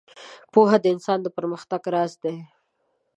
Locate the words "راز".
1.93-2.13